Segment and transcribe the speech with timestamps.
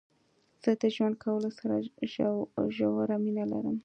[0.63, 1.75] زه د ژوند کولو سره
[2.75, 3.77] ژوره مينه لرم.